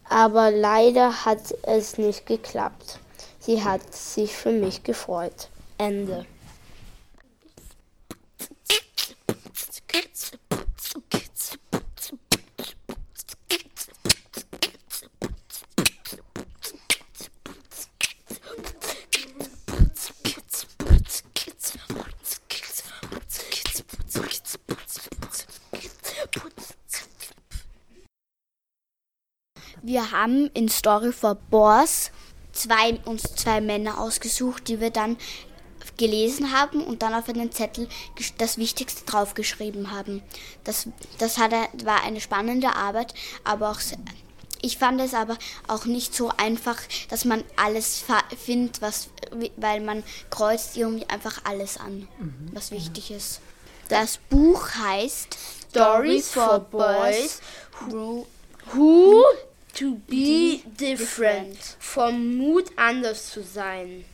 Aber 0.09 0.51
leider 0.51 1.25
hat 1.25 1.55
es 1.63 1.99
nicht 1.99 2.27
geklappt. 2.27 2.99
Sie 3.41 3.65
hat 3.65 3.93
sich 3.93 4.33
für 4.33 4.53
mich 4.53 4.85
gefreut. 4.85 5.49
Ende. 5.79 6.27
Haben 30.13 30.51
in 30.55 30.69
Story 30.69 31.13
for 31.13 31.35
Boars 31.35 32.11
zwei, 32.53 33.01
uns 33.05 33.23
zwei 33.35 33.61
Männer 33.61 33.99
ausgesucht, 33.99 34.69
die 34.69 34.81
wir 34.81 34.91
dann 34.91 35.17
gelesen 35.97 36.53
haben 36.53 36.85
und 36.85 37.03
dann 37.03 37.15
auf 37.15 37.29
einen 37.29 37.53
Zettel 37.53 37.89
das 38.39 38.57
Wichtigste 38.57 39.05
draufgeschrieben 39.05 39.91
haben. 39.91 40.23
Das, 40.65 40.89
das 41.19 41.39
hat, 41.39 41.53
war 41.85 42.03
eine 42.05 42.21
spannende 42.21 42.75
Arbeit, 42.75 43.15
aber 43.45 43.71
auch 43.71 43.81
ich 44.65 44.79
fand 44.79 45.01
es 45.01 45.13
aber 45.13 45.37
auch 45.67 45.87
nicht 45.87 46.15
so 46.15 46.31
einfach, 46.37 46.77
dass 47.09 47.25
man 47.25 47.43
alles 47.57 48.05
findet, 48.39 48.81
was, 48.81 49.11
weil 49.57 49.81
man 49.81 50.05
kreuzt 50.31 50.77
irgendwie 50.77 51.09
einfach 51.09 51.41
alles 51.45 51.79
an, 51.79 52.09
mhm. 52.19 52.51
was 52.53 52.71
wichtig 52.71 53.11
ja. 53.11 53.17
ist. 53.17 53.41
Das 53.89 54.19
Buch 54.31 54.71
heißt 54.71 55.37
Stories 55.71 56.31
for 56.31 56.61
Boys 56.61 57.41
Who, 57.91 58.27
who 58.73 59.25
to 59.83 59.97
be 60.07 60.63
different. 60.79 61.77
Vom 61.81 62.37
Mut 62.37 62.71
anders 62.77 63.31
zu 63.33 63.43
sein. 63.43 64.05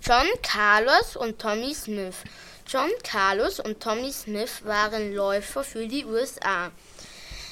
John 0.00 0.28
Carlos 0.40 1.16
und 1.16 1.40
Tommy 1.40 1.74
Smith. 1.74 2.22
John 2.64 2.90
Carlos 3.02 3.58
und 3.58 3.80
Tommy 3.80 4.12
Smith 4.12 4.64
waren 4.64 5.12
Läufer 5.12 5.64
für 5.64 5.88
die 5.88 6.04
USA. 6.04 6.70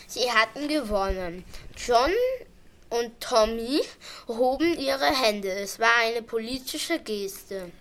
Sie 0.06 0.30
hatten 0.30 0.68
gewonnen. 0.68 1.44
John 1.76 2.12
und 2.90 3.20
Tommy 3.20 3.80
hoben 4.28 4.78
ihre 4.78 5.20
Hände. 5.20 5.50
Es 5.50 5.80
war 5.80 5.96
eine 6.02 6.22
politische 6.22 7.00
Geste. 7.00 7.72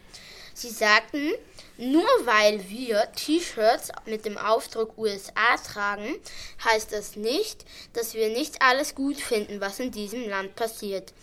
Sie 0.56 0.72
sagten, 0.72 1.34
nur 1.78 2.06
weil 2.26 2.70
wir 2.70 3.10
T-Shirts 3.16 3.92
mit 4.06 4.26
dem 4.26 4.38
Aufdruck 4.38 4.96
USA 4.98 5.58
tragen, 5.58 6.20
heißt 6.64 6.94
das 6.94 7.16
nicht, 7.16 7.66
dass 7.94 8.14
wir 8.14 8.30
nicht 8.30 8.62
alles 8.62 8.94
gut 8.96 9.18
finden, 9.18 9.62
was 9.62 9.80
in 9.80 9.92
diesem 9.92 10.30
Land 10.30 10.56
passiert. 10.56 11.14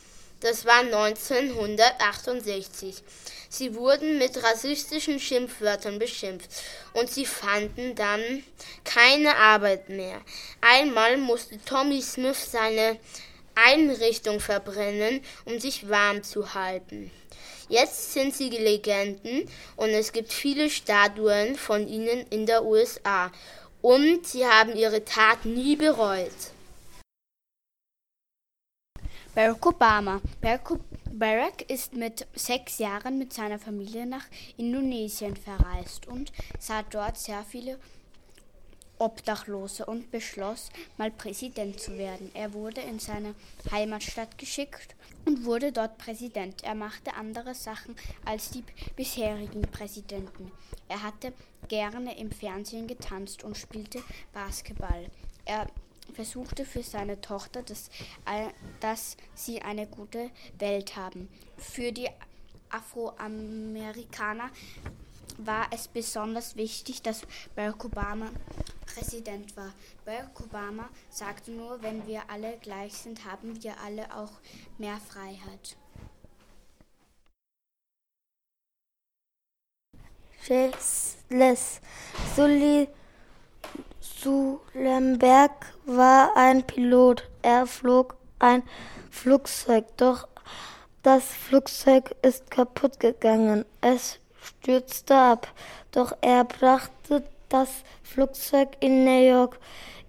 Das 0.40 0.64
war 0.64 0.80
1968. 0.80 3.02
Sie 3.50 3.74
wurden 3.74 4.16
mit 4.18 4.42
rassistischen 4.42 5.20
Schimpfwörtern 5.20 5.98
beschimpft 5.98 6.48
und 6.94 7.10
sie 7.10 7.26
fanden 7.26 7.94
dann 7.94 8.42
keine 8.84 9.36
Arbeit 9.36 9.90
mehr. 9.90 10.22
Einmal 10.60 11.18
musste 11.18 11.62
Tommy 11.64 12.00
Smith 12.00 12.50
seine 12.50 12.98
Einrichtung 13.54 14.40
verbrennen, 14.40 15.20
um 15.44 15.58
sich 15.58 15.88
warm 15.88 16.22
zu 16.22 16.54
halten. 16.54 17.10
Jetzt 17.68 18.12
sind 18.12 18.34
sie 18.34 18.50
Legenden 18.50 19.48
und 19.76 19.90
es 19.90 20.12
gibt 20.12 20.32
viele 20.32 20.70
Statuen 20.70 21.54
von 21.56 21.86
ihnen 21.86 22.26
in 22.30 22.46
der 22.46 22.64
USA 22.64 23.30
und 23.80 24.26
sie 24.26 24.44
haben 24.44 24.74
ihre 24.74 25.04
Tat 25.04 25.44
nie 25.44 25.76
bereut. 25.76 26.32
Barack 29.32 29.64
Obama. 29.64 30.20
Barack, 30.40 30.72
Barack 31.12 31.70
ist 31.70 31.94
mit 31.94 32.26
sechs 32.34 32.78
Jahren 32.78 33.18
mit 33.18 33.32
seiner 33.32 33.60
Familie 33.60 34.04
nach 34.04 34.24
Indonesien 34.56 35.36
verreist 35.36 36.08
und 36.08 36.32
sah 36.58 36.82
dort 36.82 37.16
sehr 37.16 37.44
viele 37.48 37.78
Obdachlose 39.00 39.86
und 39.86 40.10
beschloss, 40.10 40.68
mal 40.98 41.10
Präsident 41.10 41.80
zu 41.80 41.96
werden. 41.96 42.30
Er 42.34 42.52
wurde 42.52 42.82
in 42.82 42.98
seine 42.98 43.34
Heimatstadt 43.70 44.36
geschickt 44.36 44.94
und 45.24 45.44
wurde 45.44 45.72
dort 45.72 45.96
Präsident. 45.96 46.62
Er 46.62 46.74
machte 46.74 47.14
andere 47.14 47.54
Sachen 47.54 47.96
als 48.26 48.50
die 48.50 48.62
bisherigen 48.96 49.62
Präsidenten. 49.62 50.52
Er 50.88 51.02
hatte 51.02 51.32
gerne 51.68 52.18
im 52.18 52.30
Fernsehen 52.30 52.86
getanzt 52.86 53.42
und 53.42 53.56
spielte 53.56 54.02
Basketball. 54.34 55.06
Er 55.46 55.66
versuchte 56.12 56.66
für 56.66 56.82
seine 56.82 57.20
Tochter, 57.22 57.62
dass, 57.62 57.88
dass 58.80 59.16
sie 59.34 59.62
eine 59.62 59.86
gute 59.86 60.30
Welt 60.58 60.96
haben. 60.96 61.28
Für 61.56 61.90
die 61.90 62.08
Afroamerikaner 62.68 64.50
war 65.38 65.68
es 65.70 65.88
besonders 65.88 66.56
wichtig, 66.56 67.02
dass 67.02 67.22
Barack 67.54 67.84
Obama 67.84 68.30
Präsident 68.94 69.57
war. 69.57 69.72
Barack 70.05 70.40
Obama 70.40 70.88
sagte 71.09 71.50
nur, 71.50 71.83
wenn 71.83 72.07
wir 72.07 72.22
alle 72.29 72.57
gleich 72.59 72.94
sind, 72.94 73.24
haben 73.24 73.62
wir 73.62 73.74
alle 73.85 74.14
auch 74.14 74.33
mehr 74.79 74.98
Freiheit. 75.09 75.76
Les 81.29 81.81
Sully 82.35 82.88
Zulenberg 84.00 85.53
war 85.87 86.37
ein 86.37 86.66
Pilot. 86.66 87.29
Er 87.42 87.66
flog 87.66 88.16
ein 88.38 88.62
Flugzeug, 89.11 89.85
doch 89.96 90.26
das 91.03 91.24
Flugzeug 91.24 92.16
ist 92.22 92.50
kaputt 92.50 92.98
gegangen. 93.00 93.64
Es 93.81 94.18
stürzte 94.42 95.16
ab, 95.16 95.48
doch 95.92 96.16
er 96.20 96.44
brachte 96.44 97.22
das 97.50 97.68
Flugzeug 98.02 98.76
in 98.80 99.04
New 99.04 99.28
York 99.28 99.58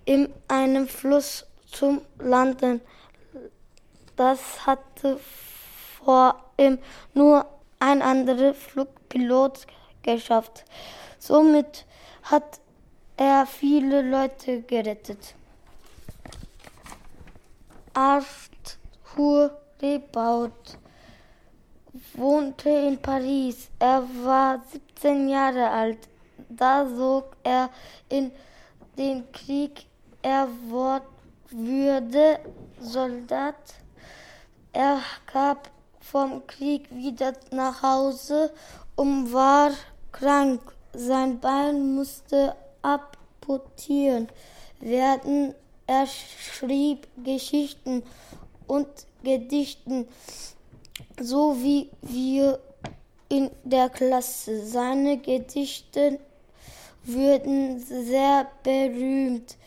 in 0.06 0.34
einem 0.48 0.88
Fluss 0.88 1.46
zum 1.70 2.02
Landen. 2.20 2.82
Das 4.16 4.66
hatte 4.66 5.20
vor 6.04 6.36
ihm 6.58 6.80
nur 7.14 7.46
ein 7.80 8.02
anderer 8.02 8.54
Flugpilot 8.54 9.66
geschafft. 10.04 10.64
Somit 11.20 11.86
hat 12.24 12.60
er 13.18 13.46
viele 13.46 14.02
Leute 14.02 14.62
gerettet. 14.62 15.36
Arthur 17.94 19.52
Rebaud 19.82 20.78
wohnte 22.14 22.70
in 22.70 23.02
Paris. 23.02 23.70
Er 23.80 24.08
war 24.24 24.64
17 24.72 25.30
Jahre 25.30 25.70
alt. 25.70 26.11
Da 26.58 26.86
zog 26.88 27.36
er 27.44 27.70
in 28.10 28.32
den 28.98 29.32
Krieg. 29.32 29.86
Er 30.22 30.48
wurde 30.70 32.40
Soldat. 32.80 33.56
Er 34.74 35.00
gab 35.32 35.70
vom 36.00 36.46
Krieg 36.48 36.90
wieder 36.92 37.34
nach 37.52 37.82
Hause 37.82 38.52
und 38.96 39.34
war 39.34 39.72
krank. 40.12 40.62
Sein 40.94 41.40
Bein 41.40 41.96
musste 41.96 42.56
amputieren 42.82 44.28
werden. 44.80 45.54
Er 45.88 46.06
schrieb 46.08 47.08
Geschichten 47.24 48.04
und 48.68 48.88
Gedichten, 49.24 50.08
so 51.20 51.56
wie 51.62 51.90
wir 52.02 52.60
in 53.30 53.50
der 53.64 53.90
Klasse. 53.90 54.66
Seine 54.66 55.18
Gedichte 55.18 56.20
würden 57.04 57.80
sehr 57.80 58.48
berühmt 58.64 59.58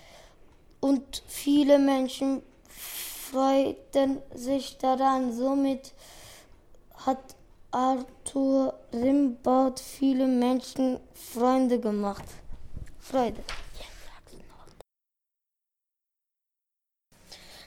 und 0.80 1.22
viele 1.26 1.78
Menschen 1.78 2.42
freuten 2.68 4.22
sich 4.34 4.78
daran. 4.78 5.32
Somit 5.32 5.92
hat 7.06 7.36
Arthur 7.70 8.78
Rimbaud 8.92 9.80
viele 9.80 10.26
Menschen 10.26 11.00
Freunde 11.14 11.80
gemacht. 11.80 12.24
Freude. 13.00 13.42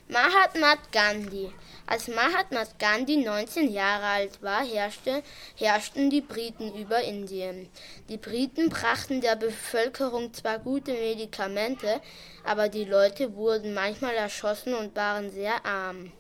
Mahatma 0.08 0.76
Gandhi. 0.90 1.52
Als 1.90 2.10
Mahatma 2.10 2.66
Gandhi 2.80 3.16
19 3.16 3.72
Jahre 3.72 4.08
alt 4.08 4.42
war, 4.42 4.62
herrschte, 4.62 5.24
herrschten 5.56 6.10
die 6.10 6.20
Briten 6.20 6.76
über 6.76 7.02
Indien. 7.02 7.70
Die 8.10 8.18
Briten 8.18 8.68
brachten 8.68 9.22
der 9.22 9.38
Bevölkerung 9.38 10.34
zwar 10.34 10.60
gute 10.60 10.92
Medikamente, 10.92 12.02
aber 12.44 12.68
die 12.68 12.84
Leute 12.84 13.36
wurden 13.36 13.74
manchmal 13.74 14.16
erschossen 14.16 14.74
und 14.74 14.98
waren 14.98 15.32
sehr 15.32 15.66
arm. 15.66 16.12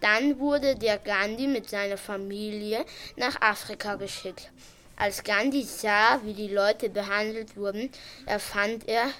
Dann 0.00 0.38
wurde 0.38 0.74
der 0.74 0.96
Gandhi 0.96 1.48
mit 1.48 1.68
seiner 1.68 1.98
Familie 1.98 2.86
nach 3.16 3.38
Afrika 3.42 3.96
geschickt. 3.96 4.50
Als 4.96 5.22
Gandhi 5.22 5.64
sah, 5.64 6.18
wie 6.24 6.32
die 6.32 6.48
Leute 6.48 6.88
behandelt 6.88 7.58
wurden, 7.58 7.90
erfand 8.24 8.88
er 8.88 9.10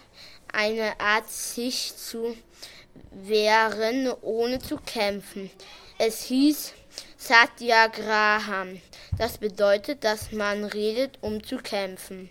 eine 0.51 0.99
Art, 0.99 1.29
sich 1.31 1.95
zu 1.95 2.35
wehren, 3.11 4.13
ohne 4.23 4.59
zu 4.59 4.77
kämpfen. 4.77 5.51
Es 5.99 6.25
hieß 6.25 6.73
Satyagraham. 7.17 8.81
Das 9.19 9.39
bedeutet, 9.39 10.05
dass 10.05 10.33
man 10.33 10.65
redet, 10.65 11.19
um 11.21 11.43
zu 11.43 11.59
kämpfen. 11.59 12.29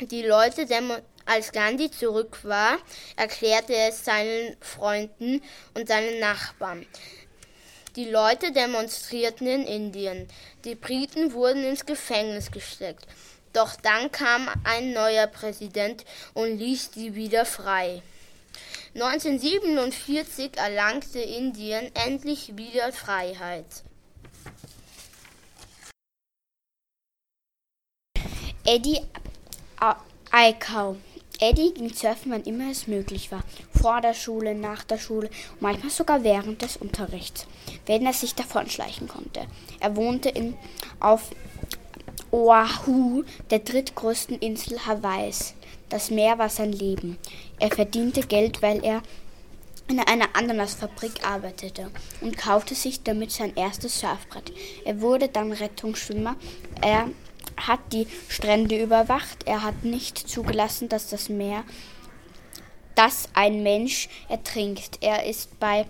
Die 0.00 0.22
Leute, 0.22 0.66
als 1.24 1.52
Gandhi 1.52 1.90
zurück 1.90 2.40
war, 2.42 2.78
erklärte 3.16 3.74
es 3.74 4.04
seinen 4.04 4.56
Freunden 4.60 5.40
und 5.74 5.88
seinen 5.88 6.18
Nachbarn. 6.20 6.86
Die 7.96 8.10
Leute 8.10 8.50
demonstrierten 8.50 9.46
in 9.46 9.64
Indien. 9.64 10.28
Die 10.64 10.74
Briten 10.74 11.32
wurden 11.32 11.64
ins 11.64 11.86
Gefängnis 11.86 12.50
gesteckt. 12.50 13.06
Doch 13.52 13.76
dann 13.76 14.10
kam 14.10 14.48
ein 14.64 14.92
neuer 14.92 15.28
Präsident 15.28 16.04
und 16.34 16.58
ließ 16.58 16.90
sie 16.92 17.14
wieder 17.14 17.44
frei. 17.44 18.02
1947 18.94 20.56
erlangte 20.56 21.18
Indien 21.18 21.90
endlich 21.94 22.56
wieder 22.56 22.92
Freiheit. 22.92 23.82
Eddie 28.64 29.00
Aikau. 30.30 30.96
Eddie 31.40 31.74
ging 31.74 31.92
surfen, 31.92 32.30
wann 32.30 32.44
immer 32.44 32.70
es 32.70 32.86
möglich 32.86 33.32
war. 33.32 33.42
Vor 33.72 34.00
der 34.00 34.14
Schule, 34.14 34.54
nach 34.54 34.84
der 34.84 34.98
Schule, 34.98 35.28
manchmal 35.58 35.90
sogar 35.90 36.22
während 36.22 36.62
des 36.62 36.76
Unterrichts, 36.76 37.48
wenn 37.86 38.06
er 38.06 38.12
sich 38.12 38.36
davonschleichen 38.36 39.08
konnte. 39.08 39.48
Er 39.80 39.96
wohnte 39.96 40.28
in, 40.28 40.56
auf 41.00 41.30
Oahu, 42.30 43.24
der 43.50 43.58
drittgrößten 43.58 44.38
Insel 44.38 44.86
Hawaiis. 44.86 45.54
Das 45.88 46.10
Meer 46.10 46.38
war 46.38 46.48
sein 46.48 46.72
Leben. 46.72 47.18
Er 47.64 47.70
verdiente 47.70 48.20
Geld, 48.20 48.60
weil 48.60 48.84
er 48.84 49.00
in 49.88 49.98
einer 49.98 50.36
Ananasfabrik 50.36 51.26
arbeitete 51.26 51.90
und 52.20 52.36
kaufte 52.36 52.74
sich 52.74 53.02
damit 53.04 53.32
sein 53.32 53.56
erstes 53.56 54.00
Surfbrett. 54.00 54.52
Er 54.84 55.00
wurde 55.00 55.28
dann 55.28 55.50
Rettungsschwimmer. 55.50 56.36
Er 56.82 57.08
hat 57.56 57.80
die 57.90 58.06
Strände 58.28 58.82
überwacht. 58.82 59.46
Er 59.46 59.62
hat 59.62 59.82
nicht 59.82 60.18
zugelassen, 60.18 60.90
dass 60.90 61.08
das 61.08 61.30
Meer, 61.30 61.64
dass 62.96 63.30
ein 63.32 63.62
Mensch 63.62 64.10
ertrinkt. 64.28 64.98
Er 65.00 65.24
ist 65.24 65.58
bei 65.58 65.86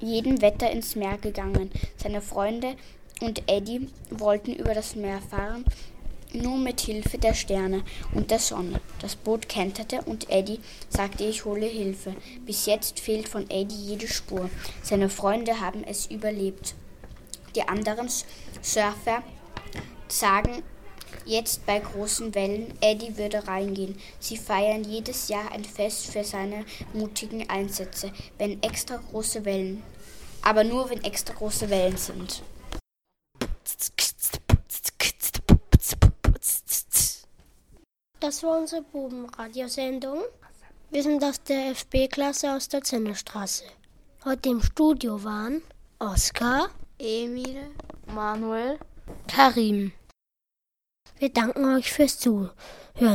jedem 0.00 0.42
Wetter 0.42 0.68
ins 0.72 0.96
Meer 0.96 1.16
gegangen. 1.18 1.70
Seine 1.96 2.22
Freunde 2.22 2.74
und 3.20 3.40
Eddie 3.48 3.88
wollten 4.10 4.52
über 4.52 4.74
das 4.74 4.96
Meer 4.96 5.20
fahren, 5.20 5.64
nur 6.34 6.58
mit 6.58 6.80
Hilfe 6.80 7.18
der 7.18 7.34
Sterne 7.34 7.82
und 8.12 8.30
der 8.30 8.38
Sonne. 8.38 8.80
Das 9.00 9.16
Boot 9.16 9.48
kenterte 9.48 10.02
und 10.02 10.30
Eddie 10.30 10.60
sagte, 10.88 11.24
ich 11.24 11.44
hole 11.44 11.66
Hilfe. 11.66 12.14
Bis 12.44 12.66
jetzt 12.66 13.00
fehlt 13.00 13.28
von 13.28 13.48
Eddie 13.50 13.74
jede 13.74 14.08
Spur. 14.08 14.50
Seine 14.82 15.08
Freunde 15.08 15.60
haben 15.60 15.84
es 15.84 16.06
überlebt. 16.06 16.74
Die 17.54 17.62
anderen 17.62 18.08
Surfer 18.62 19.22
sagen 20.08 20.62
jetzt 21.24 21.64
bei 21.66 21.78
großen 21.78 22.34
Wellen, 22.34 22.76
Eddie 22.80 23.16
würde 23.16 23.46
reingehen. 23.46 23.98
Sie 24.18 24.36
feiern 24.36 24.84
jedes 24.84 25.28
Jahr 25.28 25.52
ein 25.52 25.64
Fest 25.64 26.06
für 26.10 26.24
seine 26.24 26.64
mutigen 26.92 27.48
Einsätze, 27.48 28.12
wenn 28.38 28.62
extra 28.62 28.96
große 28.96 29.44
Wellen. 29.44 29.82
Aber 30.42 30.64
nur 30.64 30.90
wenn 30.90 31.02
extra 31.04 31.32
große 31.32 31.70
Wellen 31.70 31.96
sind. 31.96 32.42
Das 38.24 38.42
war 38.42 38.58
unsere 38.58 38.80
Bubenradiosendung. 38.80 40.22
Wir 40.90 41.02
sind 41.02 41.22
aus 41.22 41.42
der 41.42 41.72
FB-Klasse 41.74 42.54
aus 42.54 42.70
der 42.70 42.82
Zinnerstraße. 42.82 43.64
Heute 44.24 44.48
im 44.48 44.62
Studio 44.62 45.22
waren 45.22 45.60
Oskar, 45.98 46.70
Emil, 46.98 47.70
Manuel, 48.06 48.78
Karim. 49.28 49.92
Wir 51.18 51.28
danken 51.34 51.76
euch 51.76 51.92
fürs 51.92 52.18
Zuhören. 52.18 52.54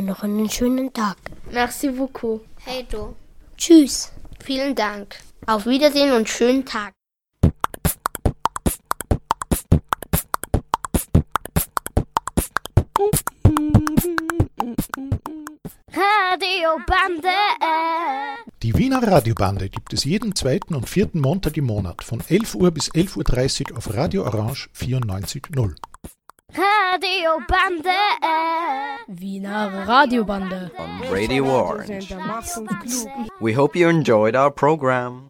Noch 0.06 0.22
einen 0.22 0.48
schönen 0.48 0.94
Tag. 0.94 1.18
Merci 1.50 1.90
beaucoup. 1.90 2.42
Hey 2.64 2.86
du. 2.88 3.16
Tschüss. 3.58 4.12
Vielen 4.44 4.76
Dank. 4.76 5.16
Auf 5.48 5.66
Wiedersehen 5.66 6.12
und 6.12 6.30
schönen 6.30 6.64
Tag. 6.68 6.94
Radiobande. 16.60 17.30
Die 18.64 18.78
Wiener 18.78 19.02
Radiobande 19.02 19.70
gibt 19.70 19.94
es 19.94 20.04
jeden 20.04 20.36
zweiten 20.36 20.76
und 20.76 20.90
vierten 20.90 21.22
Montag 21.22 21.56
im 21.56 21.66
Monat 21.66 22.04
von 22.04 22.22
11 22.28 22.56
Uhr 22.56 22.72
bis 22.72 22.92
11.30 22.92 23.72
Uhr 23.72 23.78
auf 23.78 23.94
Radio 23.96 24.26
Orange 24.26 24.70
94.0. 24.76 25.76
Radiobande. 26.52 27.90
Wiener 29.08 29.88
Radiobande. 29.88 30.72
On 30.78 31.10
Radio 31.10 31.46
Orange. 31.46 32.10
We 33.40 33.56
hope 33.56 33.80
you 33.80 33.88
enjoyed 33.88 34.36
our 34.36 34.52
program. 34.52 35.28